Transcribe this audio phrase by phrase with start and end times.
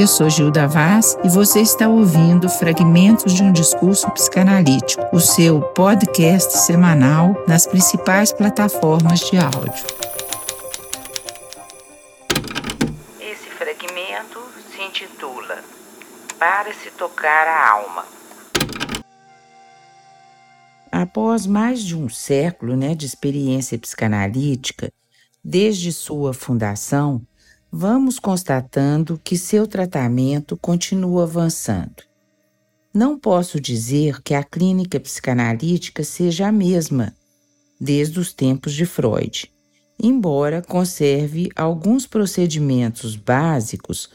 [0.00, 5.60] Eu sou Gilda Vaz e você está ouvindo Fragmentos de um Discurso Psicanalítico, o seu
[5.60, 9.84] podcast semanal nas principais plataformas de áudio.
[13.20, 14.40] Esse fragmento
[14.74, 15.58] se intitula
[16.38, 18.06] Para se tocar a alma.
[20.90, 24.90] Após mais de um século né, de experiência psicanalítica,
[25.42, 27.22] desde sua fundação,
[27.70, 32.02] vamos constatando que seu tratamento continua avançando.
[32.92, 37.14] Não posso dizer que a clínica psicanalítica seja a mesma
[37.80, 39.50] desde os tempos de Freud,
[40.02, 44.10] embora conserve alguns procedimentos básicos,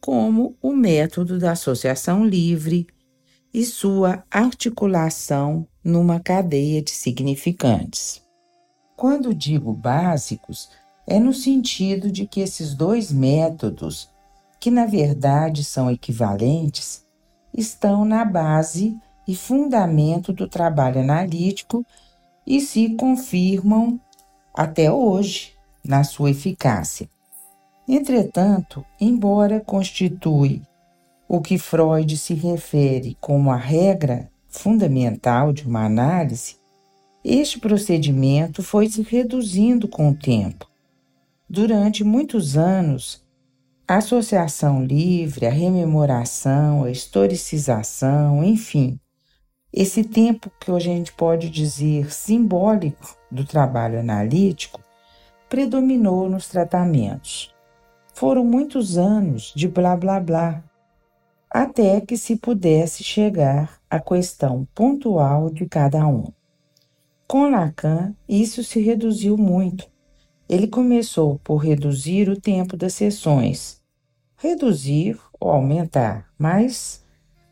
[0.00, 2.86] como o método da associação livre
[3.52, 8.27] e sua articulação numa cadeia de significantes.
[8.98, 10.70] Quando digo básicos,
[11.06, 14.10] é no sentido de que esses dois métodos,
[14.58, 17.06] que na verdade são equivalentes,
[17.56, 21.86] estão na base e fundamento do trabalho analítico
[22.44, 24.00] e se confirmam
[24.52, 25.52] até hoje
[25.84, 27.08] na sua eficácia.
[27.86, 30.60] Entretanto, embora constitui
[31.28, 36.57] o que Freud se refere como a regra fundamental de uma análise,
[37.24, 40.68] este procedimento foi se reduzindo com o tempo
[41.50, 43.24] Durante muitos anos,
[43.88, 49.00] a associação livre, a rememoração, a historicização, enfim,
[49.72, 54.82] esse tempo que a gente pode dizer simbólico do trabalho analítico
[55.48, 57.54] predominou nos tratamentos.
[58.12, 60.62] Foram muitos anos de blá blá blá,
[61.50, 66.26] até que se pudesse chegar à questão pontual de cada um.
[67.28, 69.86] Com Lacan, isso se reduziu muito
[70.48, 73.82] ele começou por reduzir o tempo das sessões,
[74.36, 77.04] reduzir ou aumentar, mas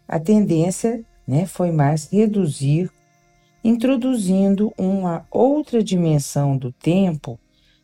[0.08, 2.90] a tendência né, foi mais reduzir,
[3.62, 7.38] introduzindo uma outra dimensão do tempo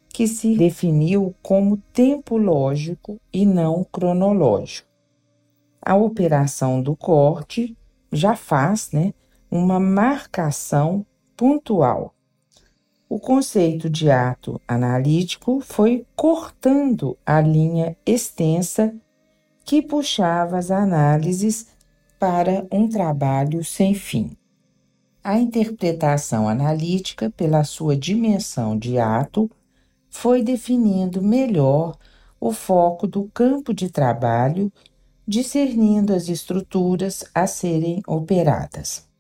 [0.09, 4.89] que se definiu como tempo lógico e não cronológico.
[5.81, 7.77] A operação do corte
[8.11, 9.13] já faz né,
[9.51, 11.05] uma marcação
[11.43, 12.15] pontual
[13.09, 18.95] o conceito de ato analítico foi cortando a linha extensa
[19.65, 21.67] que puxava as análises
[22.17, 24.37] para um trabalho sem fim.
[25.23, 29.51] A interpretação analítica, pela sua dimensão de ato,
[30.09, 31.99] foi definindo melhor
[32.41, 34.73] o foco do campo de trabalho,
[35.27, 39.11] discernindo as estruturas a serem operadas.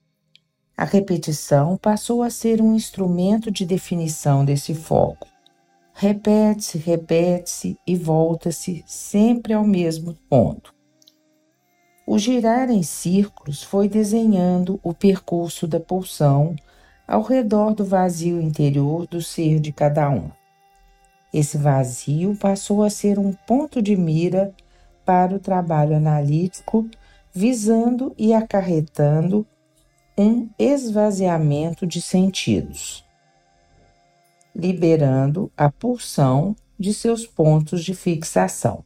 [0.77, 5.28] A repetição passou a ser um instrumento de definição desse foco.
[5.94, 10.75] Repete-se, repete-se e volta-se sempre ao mesmo ponto.
[12.06, 16.56] O girar em círculos foi desenhando o percurso da pulsão
[17.06, 20.31] ao redor do vazio interior do ser de cada um.
[21.32, 24.53] Esse vazio passou a ser um ponto de mira
[25.05, 26.88] para o trabalho analítico,
[27.32, 29.47] visando e acarretando
[30.22, 33.05] um esvaziamento de sentidos,
[34.55, 38.84] liberando a pulsão de seus pontos de fixação.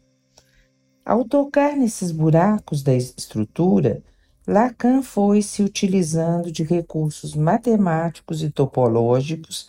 [1.04, 4.02] Ao tocar nesses buracos da estrutura,
[4.46, 9.66] Lacan foi se utilizando de recursos matemáticos e topológicos,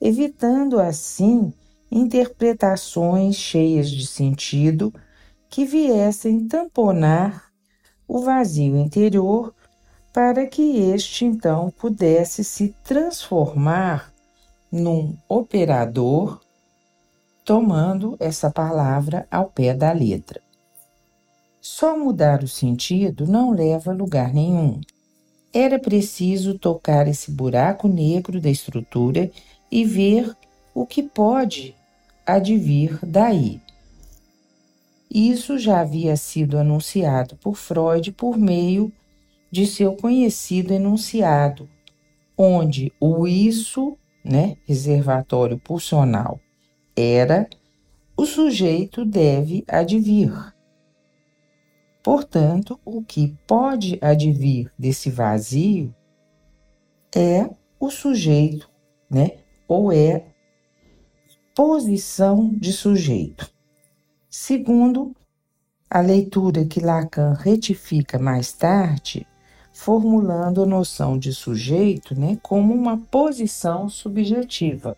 [0.00, 1.52] evitando assim
[1.90, 4.92] interpretações cheias de sentido
[5.48, 7.52] que viessem tamponar
[8.08, 9.54] o vazio interior
[10.14, 14.14] para que este então pudesse se transformar
[14.70, 16.40] num operador,
[17.44, 20.40] tomando essa palavra ao pé da letra.
[21.60, 24.80] Só mudar o sentido não leva a lugar nenhum.
[25.52, 29.28] Era preciso tocar esse buraco negro da estrutura
[29.68, 30.32] e ver
[30.72, 31.74] o que pode
[32.24, 33.60] advir daí.
[35.10, 38.92] Isso já havia sido anunciado por Freud por meio
[39.54, 41.70] de seu conhecido enunciado,
[42.36, 46.40] onde o isso, né, reservatório pulsional,
[46.96, 47.48] era,
[48.16, 50.32] o sujeito deve advir.
[52.02, 55.94] Portanto, o que pode advir desse vazio
[57.14, 57.48] é
[57.78, 58.68] o sujeito,
[59.08, 60.24] né, ou é
[61.54, 63.48] posição de sujeito.
[64.28, 65.14] Segundo
[65.88, 69.24] a leitura que Lacan retifica mais tarde,
[69.74, 74.96] formulando a noção de sujeito né, como uma posição subjetiva.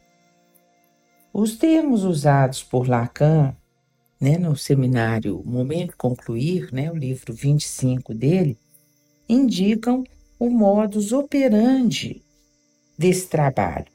[1.33, 3.57] Os termos usados por Lacan
[4.21, 8.59] né, no seminário Momento Concluir, né, o livro 25 dele,
[9.29, 10.05] indicam
[10.39, 12.23] o modus operandi
[12.99, 13.87] desse trabalho.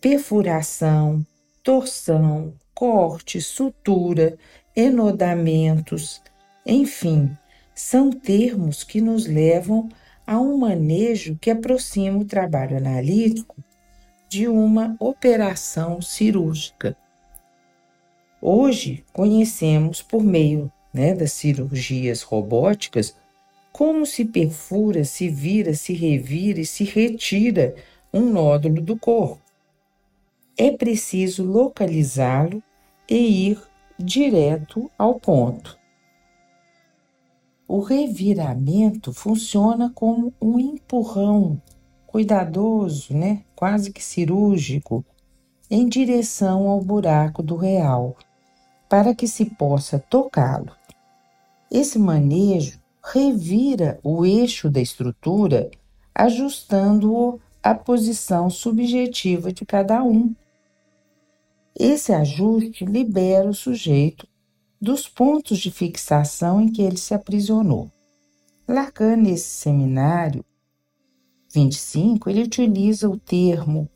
[0.00, 1.24] Perfuração,
[1.62, 4.38] torção, corte, sutura,
[4.74, 6.22] enodamentos,
[6.64, 7.36] enfim,
[7.78, 9.88] são termos que nos levam
[10.26, 13.54] a um manejo que aproxima o trabalho analítico
[14.28, 16.96] de uma operação cirúrgica.
[18.42, 23.16] Hoje conhecemos por meio né, das cirurgias robóticas
[23.70, 27.76] como se perfura, se vira, se revira e se retira
[28.12, 29.40] um nódulo do corpo.
[30.56, 32.60] É preciso localizá-lo
[33.08, 33.62] e ir
[33.96, 35.77] direto ao ponto.
[37.68, 41.60] O reviramento funciona como um empurrão
[42.06, 45.04] cuidadoso, né, quase que cirúrgico,
[45.70, 48.16] em direção ao buraco do real
[48.88, 50.72] para que se possa tocá-lo.
[51.70, 55.70] Esse manejo revira o eixo da estrutura,
[56.14, 60.34] ajustando-o à posição subjetiva de cada um.
[61.78, 64.26] Esse ajuste libera o sujeito
[64.80, 67.90] dos pontos de fixação em que ele se aprisionou.
[68.66, 70.44] Lacan, nesse seminário
[71.52, 73.88] 25, ele utiliza o termo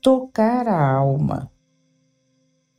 [0.00, 1.50] tocar a alma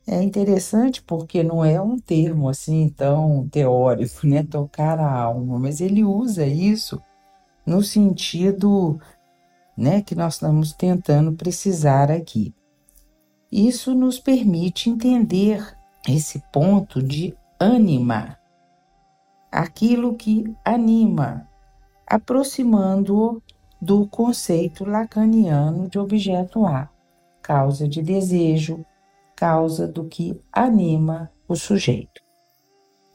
[0.06, 4.44] é interessante porque não é um termo assim tão teórico, né?
[4.44, 7.02] Tocar a alma, mas ele usa isso
[7.66, 9.00] no sentido
[9.76, 12.54] né, que nós estamos tentando precisar aqui.
[13.50, 15.76] Isso nos permite entender
[16.08, 18.38] esse ponto de ânima,
[19.50, 21.48] aquilo que anima,
[22.06, 23.42] aproximando-o
[23.80, 26.90] do conceito lacaniano de objeto A,
[27.40, 28.84] causa de desejo,
[29.34, 32.20] causa do que anima o sujeito.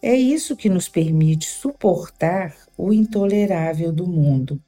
[0.01, 4.59] É isso que nos permite suportar o intolerável do mundo.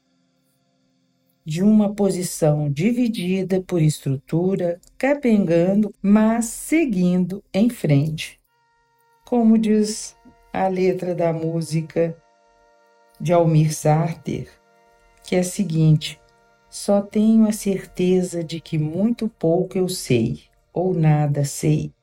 [1.43, 8.42] De uma posição dividida por estrutura, capengando, mas seguindo em frente.
[9.25, 10.15] Como diz
[10.51, 12.15] a letra da música
[13.19, 14.49] de Almir Sarter,
[15.23, 16.19] que é a seguinte:
[16.69, 20.41] só tenho a certeza de que muito pouco eu sei
[20.73, 21.93] ou nada sei.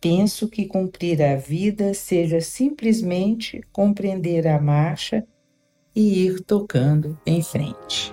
[0.00, 5.26] Penso que cumprir a vida seja simplesmente compreender a marcha
[5.94, 8.12] e ir tocando em frente.